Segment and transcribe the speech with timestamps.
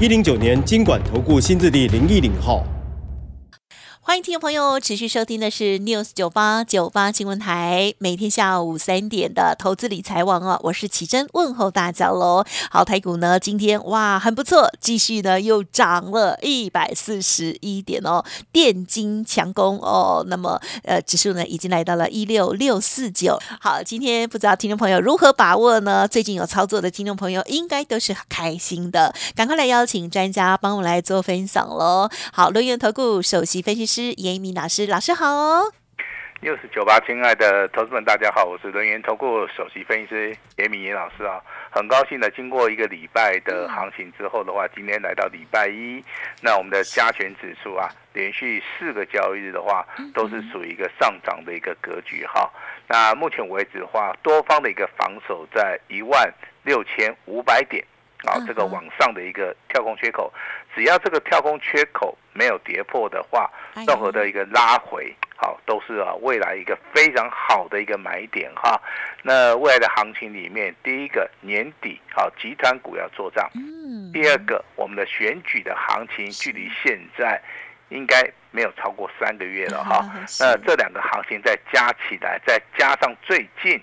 [0.00, 2.66] 一零九年金管投顾新字第零一零号。
[4.06, 12.44] 欢迎听众朋友持续收听的是 News 九八九八新闻台，每天下午三点的投资理财网哦，我是奇珍，问候大家喽。
[12.70, 18.22] 好，台股呢今天哇很不错，继续呢又涨了一百四十一点哦，
[18.52, 23.40] 电金强攻哦，那么呃指数呢已经来到了一六六四九。
[23.58, 26.06] 好，今天不知道听众朋友如何把握呢？
[26.06, 32.10] 最近有操作的听众朋友应该都是很开心的，赶快来邀请专家帮我来做分享喽。
[32.34, 33.93] 好，轮源投顾首席分析师。
[33.94, 35.24] 师严明老师，老师好。
[36.40, 46.04] 六十九八，亲爱的投资们，大家好，我是轮源投顾首席分析师严明严老师啊，很高兴的，经过一个礼拜的行情之后的话，今天来到礼拜一，
[46.42, 52.50] 那我们的加权指数啊，连续四个交易日的话，都是属于一个上涨的一个格局哈。
[52.88, 56.28] 那目前为止的话，多方的一个防守在一万
[56.64, 57.84] 六千五百点
[58.26, 60.32] 啊，这个往上的一个跳空缺口。
[60.74, 63.50] 只要这个跳空缺口没有跌破的话，
[63.86, 68.80] 任何的一个拉回，好都是啊未来一个非常好的一个买点哈。
[69.22, 73.48] 那未来的行情里面，第一个年底好集团股要做账，
[74.12, 77.40] 第二个我们的选举的行情距离现在
[77.90, 80.04] 应该没有超过三个月了哈。
[80.40, 83.80] 那这两个行情再加起来，再加上最近。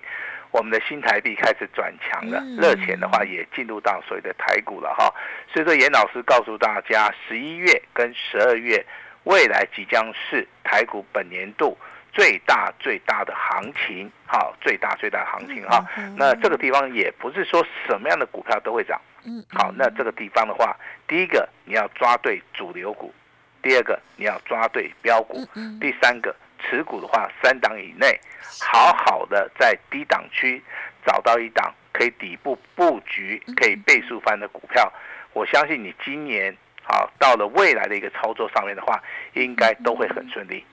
[0.51, 5.13] 我们的新台币开始转强了，热钱的话也进入到所谓的台股了哈。
[5.51, 8.85] 所以说，严老师告诉大家，十一月跟十二月
[9.23, 11.77] 未来即将是台股本年度
[12.11, 15.85] 最大最大的行情，好，最大最大的行情哈。
[16.17, 20.75] 那这个地方也不是说什么样的股票都会涨，嗯，好，那这个地方的话，
[21.07, 23.13] 第一个你要抓对主流股，
[23.61, 25.47] 第二个你要抓对标股，
[25.79, 26.35] 第三个。
[26.61, 28.19] 持股的话，三档以内，
[28.59, 30.61] 好好的在低档区
[31.05, 34.91] 找到一档可以底部布局、可以倍数翻的股票，
[35.33, 36.55] 我相信你今年
[36.87, 39.01] 啊，到了未来的一个操作上面的话，
[39.33, 40.63] 应该都会很顺利。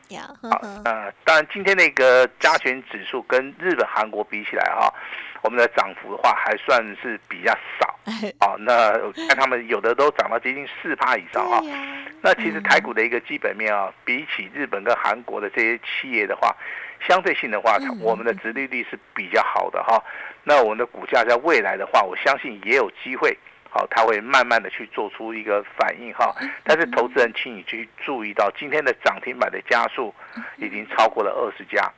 [0.43, 4.93] 好，呃，当然今天那个加权指数跟日本、韩国比起来哈，
[5.43, 7.95] 我们的涨幅的话还算是比较少。
[8.39, 8.93] 啊， 那
[9.29, 11.61] 看他们有的都涨到接近四趴以上啊。
[12.21, 16.57] 那其实台股的一个基本面啊，比起日本跟韩国的这些企业的话，
[17.07, 20.03] 相对性的话，我们的殖利率是比较好的哈。
[20.43, 23.37] 那我们的股价在未来的话，我相信也有机会，
[23.71, 26.35] 好，它会慢慢的去做出一个反应哈。
[26.65, 30.15] 但是投资人，请你去注意到今天的涨停板的加速
[30.57, 31.91] 已经超过了二十家。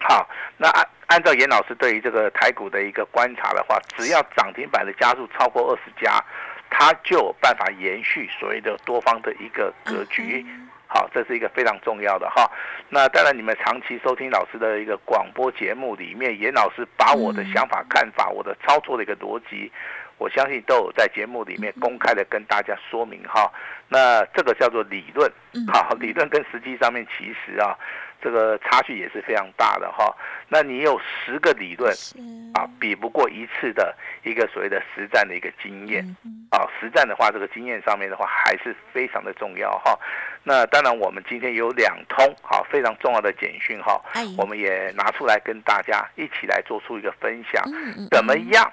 [0.00, 6.22] 好，那按按照严老师对于这个台股的一个观察的话，只要涨停板的加速超过二十家。
[6.70, 10.44] 它就有办法延续所谓的多方的一个格局，
[10.86, 12.46] 好，这是一个非常重要的哈。
[12.90, 19.72] 那当然，你们长期收听老师的一个广播节目里面，严老师把我的想法、看法、我的操作的一个逻辑，
[20.18, 23.50] 我相信都有在节目里面公开的跟大家说明哈。
[23.88, 25.30] 那这个叫做理论，
[25.72, 27.76] 好，理论跟实际上面其实啊。
[28.20, 30.12] 这个差距也是非常大的哈，
[30.48, 31.94] 那你有十个理论
[32.52, 36.04] 啊，比不过一次的一个所谓的实战的一个经验
[36.50, 39.96] 啊，实战的话，这个经验上面的话还是非常的重要哈。
[40.42, 44.02] 那当然，我们今天有两通好非常重要的简讯哈，
[44.36, 47.62] 我们也拿出来跟大家一起来做出一个分享，
[48.10, 48.68] 怎么样？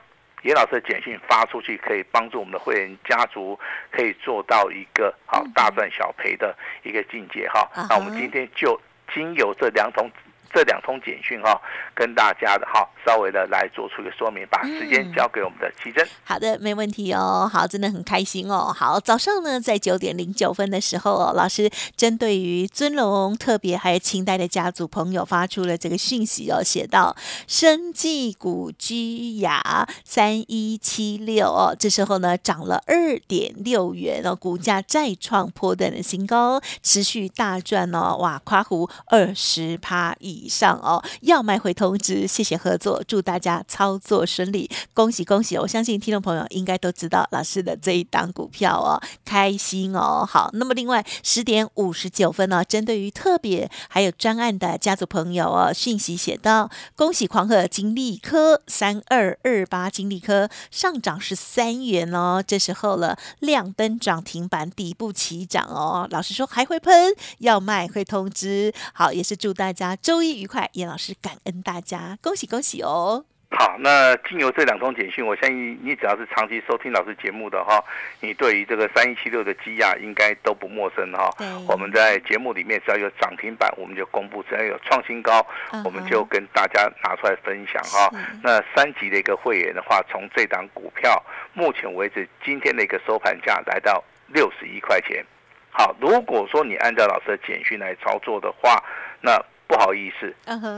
[0.45, 3.59] 严老师的简讯发出去，可以帮助我们的会员家族
[3.91, 7.69] 可以做到一个好大赚小赔的一个境界哈。
[7.89, 8.79] 那我们今天就。
[9.13, 10.09] 经由这两通
[10.55, 11.61] 这两通简讯哈，
[11.93, 16.07] 跟大家的哈稍微的来做出一个说明，把时间交给我们的奇珍。
[16.23, 17.49] 好的，没问题哦。
[17.51, 18.73] 好，真的很开心哦。
[18.73, 27.13] 好，早上呢在九点零九分的时候哦，老师针对于尊龙特别还有清代的家族朋友发出了这个讯息哦，写到
[27.49, 40.44] 生技股居雅三一七六哦，这时候呢涨了二点六元哦，股价再创破断的新高，持续大赚哦，哇，夸胡二十趴以。
[40.45, 45.57] 以上哦，要卖会通知，谢谢合作，祝大家操作顺利，恭喜恭喜！
[45.57, 50.23] 我相信听众朋友应该都知道老师的这一档股票哦，开心哦。
[50.23, 66.07] 好，那么另外十点五十九分呢，针对于特别还有专案的家族朋友哦，讯息写到：恭喜狂贺金利科三二二八金利科上涨十三元哦，这时候了亮灯涨停板，底部起涨哦。
[66.11, 68.71] 老师说还会喷，要卖会通知。
[68.93, 73.25] 好，也是祝大家周一愉快，严老师感恩大家，恭喜恭喜哦。
[73.51, 77.81] 好，那经由这两通简讯，我相信你只要是长期收听老师节目的哈，
[78.19, 81.29] 你对于这个三一七六的基亚应该都不陌生哈。
[81.69, 85.45] 我们在节目里面只要有涨停板，我们就公布；只要有创新高，
[85.85, 88.09] 我们就跟大家拿出来分享哈。
[88.43, 91.23] 那三级的一个会员的话，从这档股票
[91.53, 95.23] 目前为止今天的一个收盘价来到六十一块钱。
[95.69, 98.83] 好，如果说你按照老师的简讯来操作的话，
[99.21, 100.33] 那不好意思，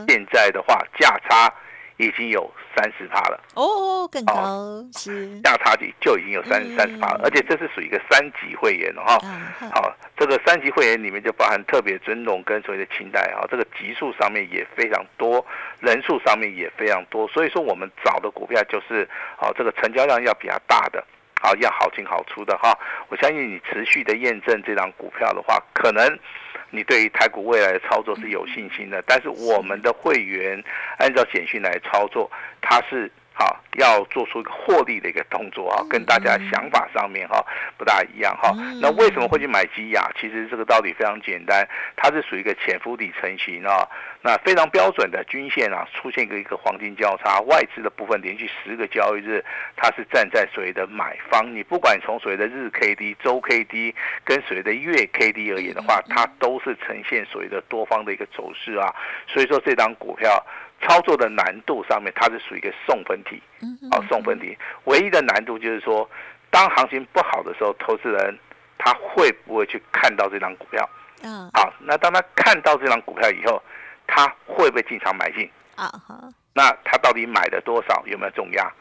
[0.08, 1.54] 现在的话价差。
[2.00, 9.18] 已经有三十趴了哦，更高是价差距就已经有三三十趴了，而且这是属于一个三级会员了哈。
[9.74, 15.44] 好，这个三级会员里面就包含特别尊荣跟所谓的清代啊，这个级数上面也非常多，
[15.80, 21.04] 人数上面也非常多，所以说我们找的股票就是好这个成交量要比较大的，
[21.42, 22.78] 好要好进好出的哈。
[23.10, 26.08] 我相信你持续的验证这张股票的话，可能。
[26.70, 30.64] 你对于台股未来的操作是有信心的，但是我们的会员
[30.98, 32.30] 按照简讯来操作，
[32.62, 33.12] 它是。
[33.40, 37.46] 好，要做出一个获利的一个动作啊，跟大家想法上面哈
[37.78, 38.52] 不大一样哈。
[38.82, 40.10] 那为什么会去买基亚？
[40.20, 41.64] 其实这个道理非常简单，
[41.96, 43.88] 它是属于一个潜伏底成型啊，
[44.24, 49.46] 那非常标准的均线啊，出现一个一个黄金交叉，外资的部分连续十个交易日，
[49.76, 51.46] 它是站在所谓的买方。
[51.54, 53.94] 你不管从所谓的日 K D、周 K D
[54.24, 58.92] 跟所谓的月 K D 而言的话，它都是呈现所谓的多方的一个走势啊。
[59.28, 60.44] 所以说这张股票。
[60.82, 63.42] 操作的难度上面，它是属于一个送分题，
[63.92, 64.58] 啊，送分题。
[64.86, 66.10] 唯一的难度就是说，
[66.50, 68.38] 当行情不好的时候，投资人
[68.78, 70.88] 他会不会去看到这张股票？
[71.24, 73.62] 嗯，好，那当他看到这张股票以后，
[74.06, 75.50] 他会不会进场买进？
[75.76, 75.92] 啊
[76.54, 78.04] 那他到底买了多少？
[78.06, 78.72] 有没有重压？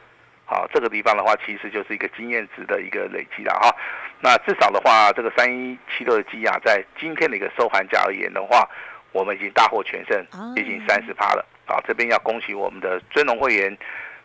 [0.46, 3.74] 好，这个地方的话，其实就是一个经验值的一个累积了哈。
[4.20, 8.66] 那至少的话，这个三一七六的基亚在今天的一个收盘价而言的话，
[9.12, 11.44] 我们已经大获全胜，接近三十趴了。
[11.66, 13.76] 啊，这边要恭喜我们的尊龙会员、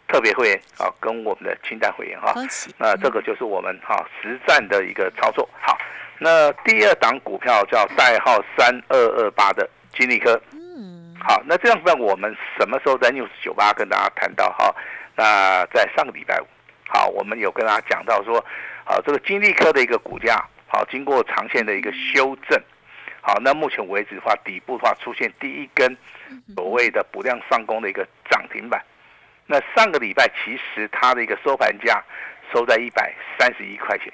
[0.07, 2.33] 特别会员啊，跟我们的清代会员哈。
[2.77, 5.47] 那这个就是我们哈实战的一个操作。
[5.61, 5.77] 好，
[6.19, 10.39] 那第二档股票叫代号三二二八的金利科。
[10.53, 11.15] 嗯。
[11.23, 14.73] 好，那这样子我们什么时候在 news 酒吧跟大家谈到哈？
[15.15, 16.45] 那在上个礼拜五，
[16.87, 18.43] 好，我们有跟大家讲到说，
[18.85, 22.59] 好，这个金利科的一个股价，好，经过长线的一个修正。
[23.21, 25.95] 好，那目前为止的话，底部的话出现第一根
[26.55, 28.83] 所谓的补量上攻的一个涨停板。
[29.45, 32.03] 那上个礼拜其实它的一个收盘价
[32.51, 34.11] 收在一百三十一块钱。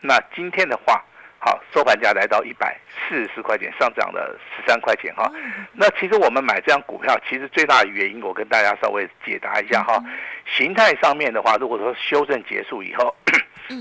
[0.00, 1.02] 那今天的话，
[1.38, 2.78] 好收盘价来到一百
[3.08, 5.30] 四十块钱，上涨了十三块钱哈。
[5.72, 10.02] 那其实我们买这张股票，其实最大的原因，我跟大家稍微解答一下哈。
[10.46, 13.14] 形态上面的话，如果说修正结束以后，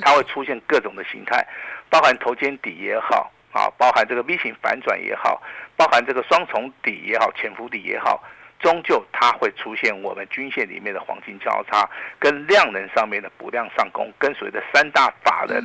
[0.01, 1.45] 它会出现各种的形态，
[1.89, 3.31] 包含头肩底也好。
[3.51, 5.41] 啊，包含这个 V 型反转也好，
[5.75, 8.23] 包含这个双重底也好，潜伏底也好，
[8.59, 15.63] 终究它会出现我们均线里面的黄金交叉，跟量能上面的补量上攻，跟所谓的三大法人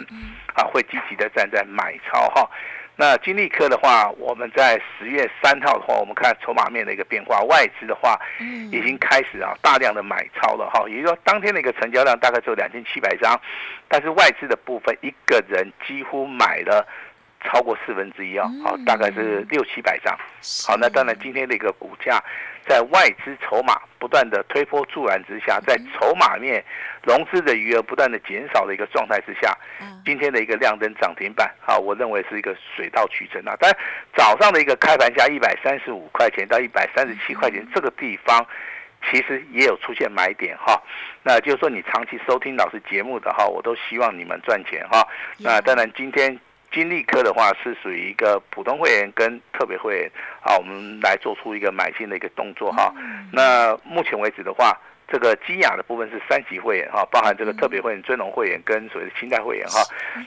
[0.54, 2.50] 啊，会积极的站在买超哈。
[2.98, 13.38] 那金利科的话，我们在十月三号的话，我们看筹码面的一个变化，外资的话，已经开始啊大量的买超了哈，也就是说当天的一个成交量大概只有两千七百张，
[13.86, 16.88] 但是外资的部分一个人几乎买了。
[17.44, 20.16] 超过四分之一啊，好，大概是六七百张。
[20.66, 22.22] 好，那当然今天的一个股价，
[22.66, 26.64] 在外资筹码不断的推波助澜之下，在筹码面
[27.02, 29.56] 融资的余额不断的减少的一个状态之下，
[30.04, 33.54] 今天的一个亮灯涨停板，好，我认为是一个水到渠成啊。
[33.60, 33.72] 但
[34.16, 38.44] 早上的一个开盘价一百三十五块钱到一百三十七块钱这个地方，
[39.08, 40.82] 其实也有出现买点哈。
[41.22, 45.06] 那就是说你长期收听老师节目的哈，我都希望你们赚钱哈。
[45.38, 46.36] 那当然今天。
[46.72, 50.10] 金利科的话是属于一个普通会员跟特别会员
[50.42, 52.92] 啊，我们来做出一个买进的一个动作哈。
[53.32, 59.82] 那目前为止的话，这个基雅的部分是三级会员哈，包含这个特别会员、尊龙会员跟所谓的清代会员哈。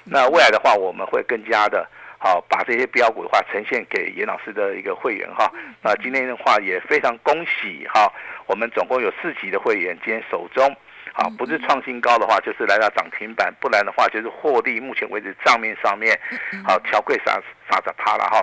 [0.05, 5.51] 那未来的话，我们会更加的好把这些标股的话呈现给严老师的一个会员哈。
[5.83, 8.11] 那今天的话也非常恭喜哈，
[8.47, 10.75] 我们总共有四级的会员今天手中。
[11.19, 14.79] 啊，不是创新高的话，就是来到涨停板；不然的话，就是获利。
[14.79, 16.17] 目前为止账面上面，
[16.65, 17.33] 好，调贵啥
[17.69, 18.41] 啥子趴了哈。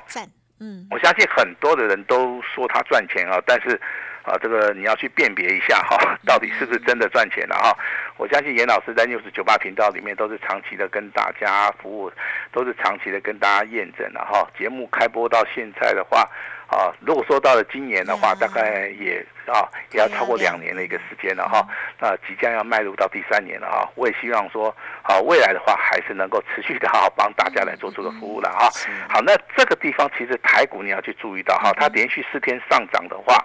[0.60, 3.80] 嗯，我相信很多的人都说他赚钱啊，但是
[4.24, 7.76] 啊，这个你要去辨别一下哈， 到底是不是真的赚钱了哈？
[8.18, 12.12] 我相信严老师在六十九八频道里面都是长期的跟大家服务，
[12.52, 14.46] 都是长期的跟大家验证了哈。
[14.58, 16.28] 节目开播到现在的话。
[16.68, 21.66] 啊，如果说到了今年的话，大概也啊也要超过两年的一个时间了哈。
[22.00, 23.88] 那即将要迈入到第三年了哈。
[23.94, 28.68] 我也希望说，好未来的话还是能够持续的好帮大家来做出个服务了哈。
[29.08, 33.36] 好，那这个地方其实台股你要去注意到哈，它连续四天上涨的话，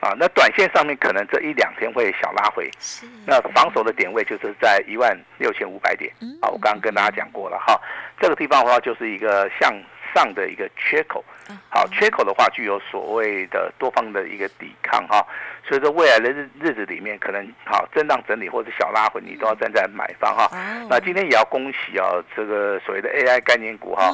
[0.00, 2.70] 啊，那短线上面可能这一两天会小拉回。
[3.26, 6.10] 那防守的点位就是在一万六千五百点。
[6.40, 7.78] 啊，我刚刚跟大家讲过了哈。
[8.18, 9.74] 这个地方的话就是一个向
[10.14, 11.22] 上的一个缺口。
[11.68, 15.24] 好，缺口的话具有所谓的多方的一个抵抗哈，
[15.68, 20.48] 所以说未来的日日子里面可能好震荡整理或者小拉回，你都要站在买方哈。
[20.88, 24.10] 那今天也要恭喜啊，这个所谓的 AI 概念股哈，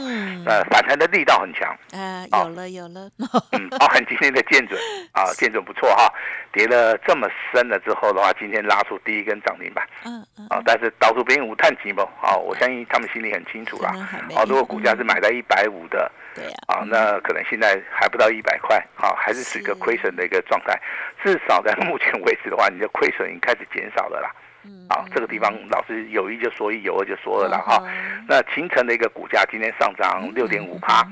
[0.46, 1.76] 呃反弹的力道很强。
[1.92, 3.08] 呃，有了有了。
[3.52, 4.80] 嗯，包含今天的建准
[5.12, 6.12] 啊， 建准不错哈，
[6.52, 9.86] 跌了这么深了之后的话，今天拉出第一根涨停板。
[10.04, 10.46] 嗯嗯。
[10.48, 12.02] 啊，但是倒数兵无探底不？
[12.22, 13.90] 啊，我相信他们心里很清楚啦。
[14.34, 16.10] 啊，如果股价是买在一百五的。
[16.34, 20.78] 对呀，啊，那可能现在还不到一百块，好，还是是一个亏损的一个状态。
[21.22, 24.30] 至少在目前为止的话，你的亏损已经开始减少了啦。
[24.62, 27.82] 嗯，啊，这个地方老师有一就说一，有二就说二了哈。
[28.28, 31.04] 那秦城的一个股价今天上涨六点五趴，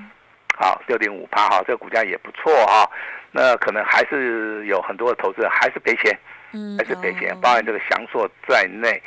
[0.56, 2.88] 好，六点五趴哈，这个股价也不错哈。
[3.32, 6.16] 那可能还是有很多的投资人还是赔钱，
[6.78, 9.02] 还是赔钱，包含这个翔硕在内，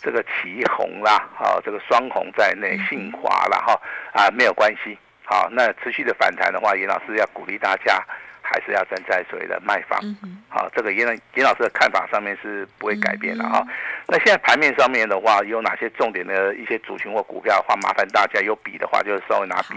[0.00, 3.80] 这个旗红啦，好，这个双红在内，信华啦哈，
[4.12, 4.96] 啊，没有关系。
[5.28, 8.00] 好，那持续的反弹的话，严老师要鼓励大家，
[8.40, 10.00] 还是要站在所谓的卖方。
[10.48, 11.04] 好，这个严
[11.34, 13.66] 严老师的看法上面是不会改变的哈。
[14.06, 19.74] 那现在盘面上面的话，有哪些重点的一些族群或股票的话，麻烦大家有笔的话，就稍微拿笔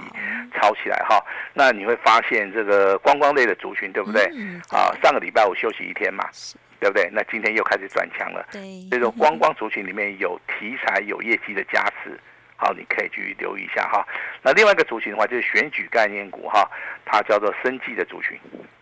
[0.54, 1.20] 抄起来哈。
[1.56, 4.24] 那你会发现这个观光类的族群，对不对？
[4.70, 6.30] 啊，上个礼拜我休息一天嘛，
[6.80, 7.10] 对不对？
[7.12, 8.46] 那今天又开始转强了。
[8.52, 12.18] 对，所以说观光族群里面有题材、有业绩的加持。
[12.62, 14.06] 好，你可以去留意一下哈。
[14.42, 16.70] 那另外一个族群的话，就是选举概念股哈，
[17.06, 18.38] 它叫做生技的族群，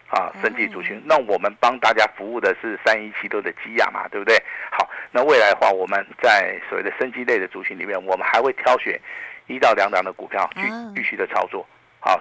[0.09, 0.99] 啊，生技族群。
[1.05, 4.35] 那我们帮大家服务的是三一七多的基亚嘛，对不对？
[4.71, 8.99] 好，那未来的话，我们在所谓的生技类的族群里面，我们还会挑选
[9.45, 10.61] 一到两档的股票去
[10.95, 11.63] 继续的操作，
[11.99, 12.19] 好，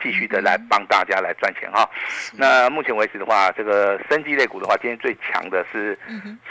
[0.00, 1.90] 继续的来帮大家来赚钱哈。
[2.32, 5.98] 那目前为止的话，这个生技类股的话，今天最强的是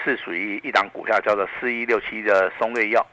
[0.03, 3.05] 是属于一档股票，叫做四一六七的松瑞药。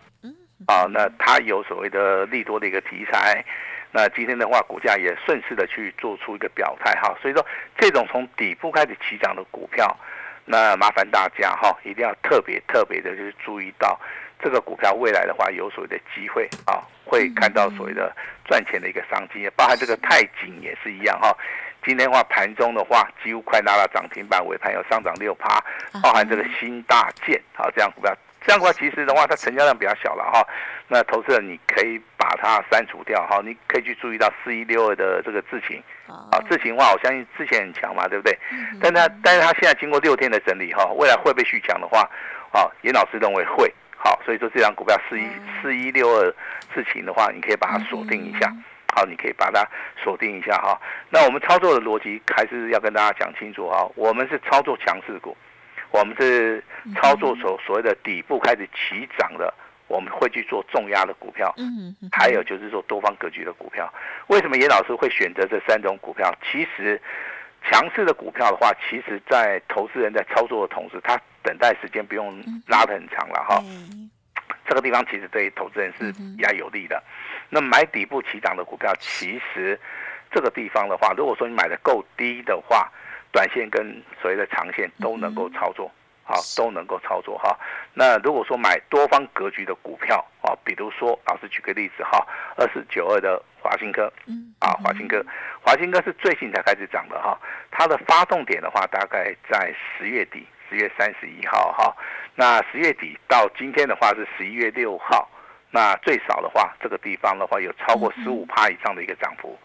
[0.67, 3.45] 啊，那它有所谓的利多的一个题材，
[3.91, 7.45] 那今天的话，股价也顺势的去做出一个表态哈，所以说
[7.79, 9.97] 这种从底部开始起涨的股票，
[10.45, 13.99] 那麻烦大家哈，一定要特别特别的去注意到
[14.39, 18.15] 这个股票未来的话有所谓的机会啊，会看到所谓的
[18.45, 21.35] 赚钱的一个商机，包含这个泰景也是一样哈，
[21.83, 25.59] 今天的话盘中的话几乎快拉到涨停板，尾盘有上涨六趴，
[26.03, 28.15] 包含这个新大建啊这样股票。
[28.41, 30.47] 这样的话，其实的话，它成交量比较小了哈。
[30.89, 33.41] 那投资人你可以把它删除掉哈。
[33.45, 38.37] 你可以去注意到四一六二的这个字情啊，字情的话，我相信之前很强嘛，对不对？
[38.81, 42.01] 但它但是它现在经过六天的整理哈，未来会不会续强的话，
[42.53, 44.19] 啊，严老师认为会好。
[44.25, 45.29] 所以说这张股票四一
[45.61, 46.35] 四一六二
[46.75, 48.53] 字情的话，你可以把它锁定一下。
[48.93, 49.65] 好，你可以把它
[50.03, 50.77] 锁定一下哈。
[51.11, 53.89] 那我们操作的逻辑还是要跟大家讲清楚哈。
[53.95, 55.37] 我们是操作强势股。
[55.91, 56.63] 我们是
[56.97, 59.53] 操作所所谓的底部开始起涨的，
[59.89, 63.93] 我们会去做重压的股票，嗯，还有就是说多方格局的股票。
[64.29, 66.33] 为什么严老师会选择这三种股票？
[66.51, 67.01] 其实
[67.71, 73.63] 强势的股票的话，其实在投资人在操作的同时，他等待时间不用拉得很长了哈。
[74.67, 77.03] 这个地方其实对投资人是比较有利的。
[77.49, 79.79] 那买底部起涨的股票，其实
[80.31, 82.89] 这个地方的话，如果说你买的够低的话，
[83.33, 85.91] 短线跟所谓的长线都能够操作，
[86.25, 87.59] 好都能够操作哈。
[87.95, 95.25] 那如果说买多方格局的股票啊，比如说老师举个例子哈，二四九二的华兴科，嗯，啊华兴科，
[95.63, 97.39] 华兴科是最近才开始涨的哈。
[97.71, 101.97] 它的发动点的话，大概在十月底，十月三十一号哈。
[102.35, 105.29] 那十月底到今天的话是十一月六号，
[105.71, 109.59] 那最少的话，这个地方的话有超过十五趴以上的一个涨幅。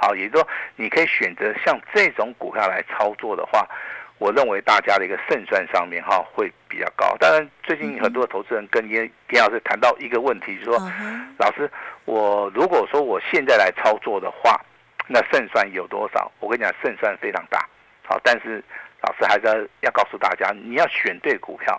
[0.00, 3.68] 好，也就是说，你可以选择像这种股票来操作的话，
[4.16, 7.14] 我认为大家的一个胜算上面哈会比较高。
[7.20, 10.92] 当然，最近很多的投资人跟严严老师谈到一个问题，就是说，
[11.36, 11.70] 老师，
[12.06, 14.58] 我如果说我现在来操作的话，
[15.06, 16.32] 那胜算有多少？
[16.40, 17.68] 我跟你讲，胜算非常大。
[18.02, 18.64] 好，但是
[19.02, 21.78] 老师还是要要告诉大家，你要选对股票，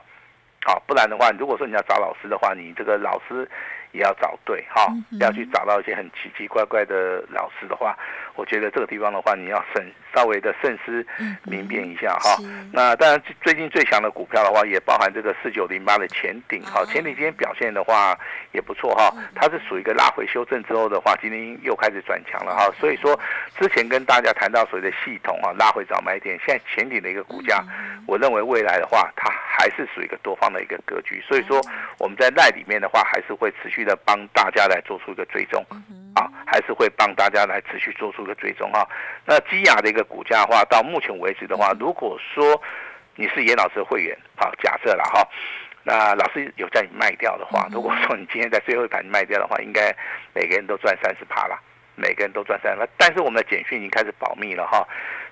[0.64, 3.50] 好，不然的话，如果说你要找老师的话，你这个老师。
[3.92, 4.88] 也要找对哈，
[5.20, 7.98] 要去找到一些很奇奇怪怪的老师的话，
[8.36, 11.06] 我觉得这个地方的话，你要慎稍微的慎思
[11.44, 12.38] 明辨一下哈。
[12.72, 16.86] 那当然，最近最强的股票的话，也包含这个四九零八的前顶哈。
[16.86, 18.18] 前顶今天表现的话
[18.54, 22.72] 也不错哈，它是属于一个拉回修正之后的话，今天又开始转强了哈。
[22.80, 23.20] 所以说，
[23.60, 27.62] 之前跟大家谈到所谓的系统啊，拉回找买点，现在前顶的一个股价，
[28.08, 31.22] 我认为未来的话，它还是属于一个多方的一个格局。
[31.28, 31.62] 所以说，
[31.98, 33.81] 我们在赖里面的话，还是会持续。
[33.84, 35.66] 的帮大家来做出一个追踪，
[36.16, 38.88] 啊，还是会帮大家来持续做出一个追踪哈。
[39.26, 42.62] 那基亚的一个股价的话，到目前为止的话，如果说
[43.16, 45.28] 你是严老师的会员，好，假设了哈，
[45.84, 49.96] 那老师有叫你卖掉的话，如果说你今天在最后一盘卖掉的话，应该
[50.34, 51.60] 每个人都赚三十趴了，
[51.96, 52.88] 每个人都赚三十趴。
[52.98, 54.88] 但是我们的简讯已经开始保密了哈，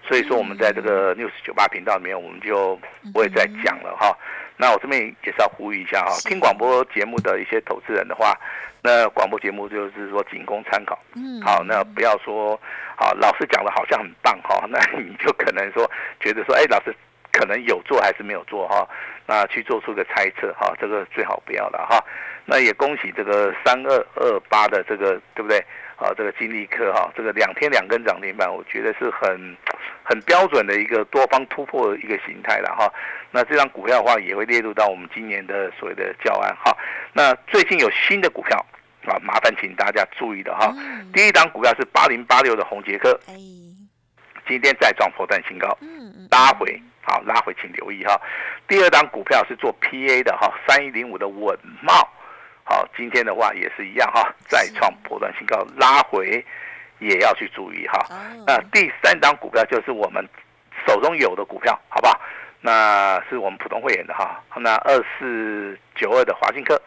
[0.07, 2.79] 所以说我们在这个六十九八频道里面，我们就
[3.13, 4.15] 不会再讲了哈。
[4.61, 8.37] 那我这边也是要呼吁一下哈，听广播节目的一些投资人的话，
[8.83, 10.99] 那广播节目就是说仅供参考。
[11.15, 12.59] 嗯，好，那不要说，
[12.97, 15.89] 好，老师讲的好像很棒哈， 那你就可能说
[16.19, 16.93] 觉得说，哎，老师
[17.31, 18.85] 可能有做还是没有做哈，
[19.25, 22.03] 那去做出个猜测哈，这个最好不要了哈。
[22.43, 25.63] 那也恭喜这个三二二八的这个对不对？
[25.95, 29.55] 啊，这个金利科哈，这个两天两根涨停板，我觉得是很
[30.03, 32.91] 很标准的一个多方突破的一个形态了哈。
[33.31, 36.75] 那这张股票的话，也会列入到我们今年的所谓的教案哈。
[37.13, 38.57] 那最近有新的股票
[39.05, 40.73] 啊，麻烦请大家注意的哈。
[41.13, 43.19] 第一档股票是八零八六的红杰科，
[44.47, 45.77] 今天再创破断新高，
[46.31, 48.19] 拉回好拉回，请留意哈。
[48.67, 51.93] 第二档股票是做 PA 的哈，三一零五的稳茂。
[52.63, 56.43] 好，今天的话也是一样哈，再创波段新高，拉回
[56.99, 58.05] 也要去注意哈。
[58.45, 60.23] 那第三档股票就是我们
[60.85, 62.19] 手中有的股票，好不好？
[62.61, 64.43] 那是我们普通会员的哈。
[64.57, 66.79] 那二四九二的华兴科，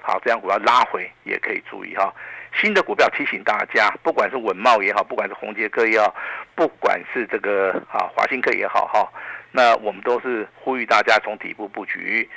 [0.00, 2.12] 好，这样股票拉回也可以注意哈。
[2.60, 6.14] 新的股票提醒大家，不管是稳茂也好，不管是宏杰科也好，
[6.54, 9.08] 不管是这个啊华兴科也好哈，
[9.50, 12.28] 那我们都是呼吁大家从底部布局。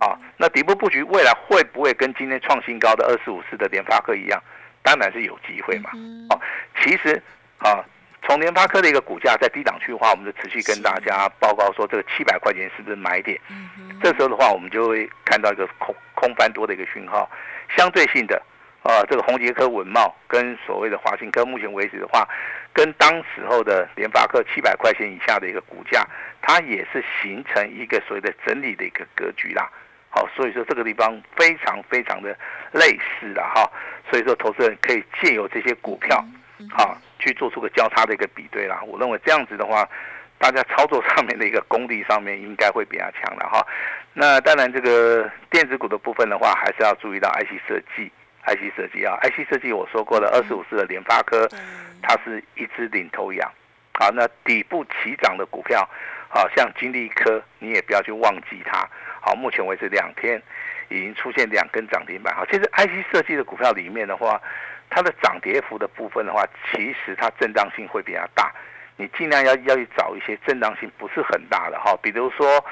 [0.00, 4.42] 啊，那底部布局未来会不会跟今天创新高的二四五四的联发科一样？
[4.84, 5.90] 当然是有机会嘛。
[6.28, 6.40] 哦，
[6.80, 7.20] 其实
[7.58, 7.82] 啊，
[8.22, 13.40] 从联发科的一个股价在低档区的话，我们就持续跟大家报告说，这个七百块钱是不是买点？
[14.02, 17.28] 这时候的话，我们就会看到一个空空翻多的一个讯号。
[17.74, 18.40] 相对性的
[18.82, 22.28] 啊，这个宏杰科、文茂跟所谓的华信科，目前为止的话，
[22.74, 26.06] 跟当时候的联发科七百块钱以下的一个股价，
[26.42, 29.66] 它也是形成一个所谓的整理的一个格局啦。
[30.14, 32.38] 好，所以说这个地方非常非常的
[32.70, 33.68] 类似的哈，
[34.08, 36.24] 所以说投资人可以借由这些股票，
[36.70, 38.80] 好去做出个交叉的一个比对啦。
[38.86, 39.88] 我认为这样子的话，
[40.38, 43.66] 大家操作上面的一个功力上面应该会比较强了哈。
[44.12, 48.08] 那当然这个电子股的部分的话，还是要注意到 IC 设计
[48.46, 51.48] ，IC 设计啊，IC 设计我说过了，二十五四的联发科，
[52.00, 53.50] 它是一只领头羊。
[53.98, 55.88] 好，那底部起涨的股票，
[56.28, 58.88] 好像金利科，你也不要去忘记它。
[59.24, 60.40] 好，目前为止两天
[60.90, 62.34] 已经出现两根涨停板。
[62.36, 64.38] 好，其实 IC 设计的股票里面的话，
[64.90, 68.52] 它的涨跌幅的部分的话，其实它震荡性会比较大。
[68.96, 72.62] 你尽量要要去找一些震荡性不是很大的哈，比如说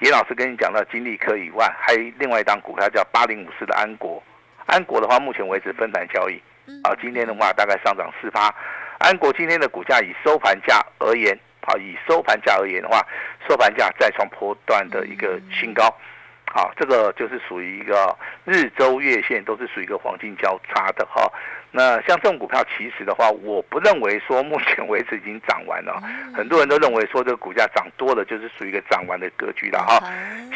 [0.00, 4.22] 严老师跟你讲到金利科以外，还有另外一档股票叫八零五四的安国。
[4.66, 6.38] 安国的话，目前为止分盘交易。
[6.82, 8.54] 啊，今天的话大概上涨四趴。
[8.98, 11.34] 安国今天的股价以收盘价而言。
[11.66, 13.00] 好，以收盘价而言的话，
[13.48, 15.84] 收盘价再创波段的一个新高，
[16.44, 21.32] 好，这个就是属于一个日周月线都是属于一个黄金交叉的哈。
[21.70, 26.00] 那像这种股票，其实的话，我不认为说目前为止已经涨完了，
[26.34, 29.98] 很多人都认为说这个股价涨多了就是属于一个涨完的格局了哈。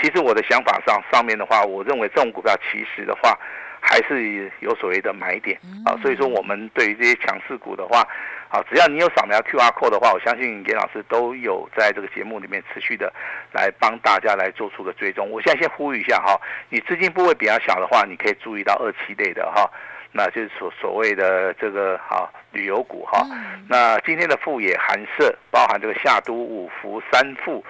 [0.01, 3.37] 其实我的想法上上面的话，我认为这种股票其实的话。
[3.81, 8.07] 还是有所谓的买点啊，所以说我们对于这些强势股的话，
[8.49, 13.13] 好，只要你有扫描 Q R code 的话，我相信严老师都有在这个节目里面持续的
[13.53, 15.31] 来帮大家来做出个追踪。
[15.31, 19.71] 我现在先呼吁一下哈，你资金部位比较小的话，你可以注意到二期类的哈，
[20.13, 23.27] 那就是所所谓的这个哈旅游股哈。
[23.69, 27.65] 那今天的富野寒舍，包含这个夏都五福三富。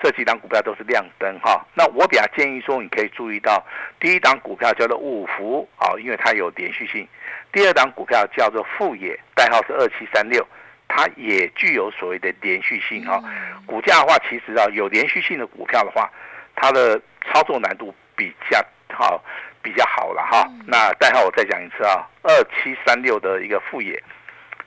[0.00, 3.64] 这几档股票都是亮灯哈，那我比较建议说，你可以注意到
[4.00, 7.06] 第一档股票叫做五福啊，因为它有连续性；
[7.52, 10.44] 第二档股票叫做富野，代号是二七三六，
[10.88, 13.22] 它也具有所谓的连续性哈。
[13.64, 16.10] 股价的话，其实啊有连续性的股票的话，
[16.56, 18.60] 它的操作难度比较
[18.92, 19.22] 好，
[19.62, 20.50] 比较好了哈。
[20.66, 24.02] 那代号我再讲一次啊，二七三六的一个富业，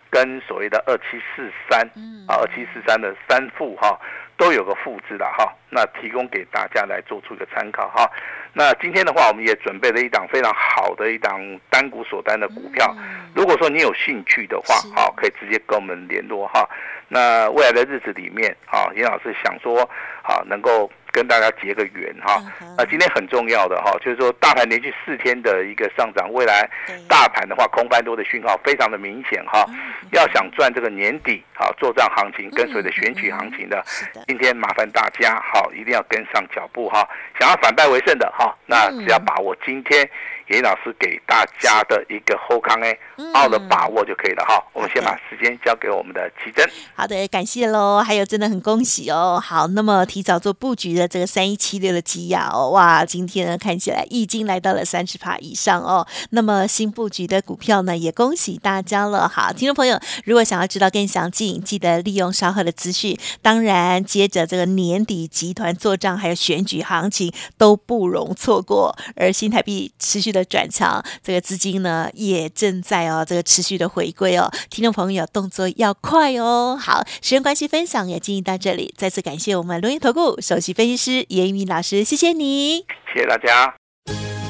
[0.09, 1.81] 跟所谓的二七四三
[2.25, 3.99] 啊二七四三的三富哈。
[4.37, 8.09] 都有个复制的哈，那提供给大家来做出一个参考哈。
[8.53, 12.95] 那今天的话，我们也准备了一档非常好的一档单股锁单的股票。
[13.33, 16.67] 如果说你有兴趣的话，好，可以直接跟我们联络哈。
[17.07, 19.89] 那未来的日子里面，啊，严老师想说，
[20.23, 20.91] 好，能够。
[21.15, 22.43] 跟大家结个缘哈，
[22.77, 26.69] 那今天很重要的哈，就是说大盘连续四天的一个上涨，未来
[27.07, 29.65] 大盘的话空翻多的讯号非常的明显哈。
[30.11, 33.81] 要想赚这个年底啊做账行情跟随着选举行情的，
[34.27, 37.07] 今天麻烦大家好一定要跟上脚步哈。
[37.39, 40.09] 想要反败为胜的哈，那只要把握今天。
[40.49, 42.95] 严老师给大家的一个后康哎，
[43.33, 44.63] 好的把握就可以了哈。
[44.73, 46.63] 我们先把时间交给我们的奇珍。
[46.93, 48.03] 好的，感谢喽。
[48.05, 49.41] 还有真的很恭喜哦。
[49.43, 56.05] 好，那么提早做布局的这个三一七六的基亚哦，哇，今天呢看起来已经来到了三十趴以上哦。
[56.29, 59.27] 那么新布局的股票呢，也恭喜大家了。
[59.27, 63.17] 好，听众朋友，如果想要知道更详尽，记得利用稍后的资讯。
[63.41, 68.95] 当然，接着这个年底集团做账还有选举行情都不容错过。
[69.15, 70.34] 而新台币持续。
[70.35, 76.77] 的转强，这个资金呢也正在哦，这个持续的回归哦，听众朋友动作要快哦。
[76.79, 83.73] 好，时间关系，分享也进行到这里，再次感谢我们龙岩投顾首席分析师严明老师，谢谢你，谢谢大家。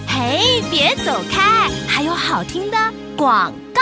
[0.08, 2.78] 嘿，别走开，还有好听的
[3.16, 3.82] 广告。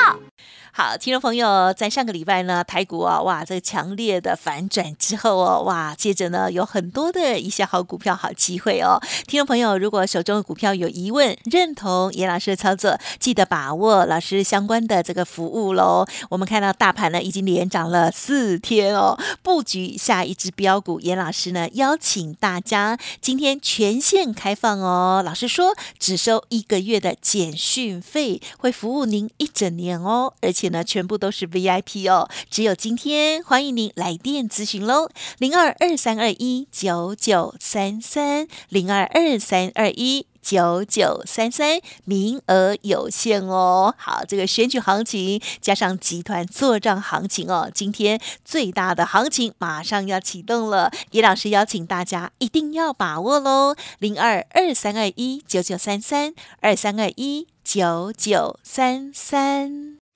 [0.75, 8.99] 好，听众朋友，在上个礼拜呢，台股啊，哇，这个强烈的反转之后哦，哇，接着呢，有很多的一些好股票、好机会哦。
[9.27, 16.07] 听众朋友，如果手中的股票有疑问，认同严老师的操作，记得把握老师相关的这个服务喽。
[16.29, 25.21] 我们看到大盘呢，已经连涨了四天哦，布局下一只标股，严老师呢邀请大家今天全线开放哦。
[25.23, 30.62] 老师说，只收一个月的简讯费，会服务您一整年哦，而且。
[30.63, 43.93] 且呢，全部都是 VIP 哦，只有今天，欢迎您来电咨询喽，零二二三二一九九三三，零二二三二一九九三三，名额有限哦。
[43.97, 59.92] 好，这个选举行情加上集团作账行情哦，今天最大的行情马上要启动了，叶老师邀请大家一定要把握喽，零二二三二一九九三三，二三二一九九三三。